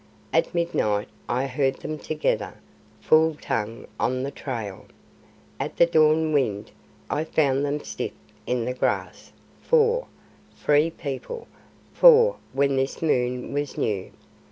[0.33, 2.55] At midnight I heard them together,
[3.01, 4.85] full tongue on the trail.
[5.59, 6.71] At the dawn wind
[7.07, 8.13] I found them stiff
[8.47, 10.07] in the grass four,
[10.55, 11.47] Free People,
[11.93, 14.09] four when this moon was new.